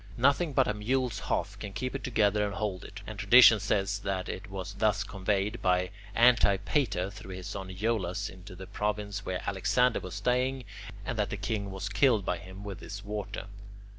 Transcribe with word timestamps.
Nothing 0.17 0.53
but 0.53 0.67
a 0.67 0.73
mule's 0.73 1.19
hoof 1.29 1.59
can 1.59 1.73
keep 1.73 1.93
it 1.93 2.03
together 2.03 2.43
and 2.43 2.55
hold 2.55 2.83
it, 2.83 3.01
and 3.05 3.19
tradition 3.19 3.59
says 3.59 3.99
that 3.99 4.27
it 4.27 4.49
was 4.49 4.73
thus 4.73 5.03
conveyed 5.03 5.61
by 5.61 5.91
Antipater 6.15 7.11
through 7.11 7.35
his 7.35 7.45
son 7.45 7.69
Iollas 7.69 8.27
into 8.27 8.55
the 8.55 8.65
province 8.65 9.23
where 9.23 9.47
Alexander 9.47 9.99
was 9.99 10.15
staying, 10.15 10.63
and 11.05 11.19
that 11.19 11.29
the 11.29 11.37
king 11.37 11.69
was 11.69 11.87
killed 11.87 12.25
by 12.25 12.39
him 12.39 12.63
with 12.63 12.79
this 12.79 13.05
water. 13.05 13.45